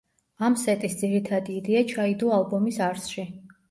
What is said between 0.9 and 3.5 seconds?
ძირითადი იდეა ჩაიდო ალბომის არსში.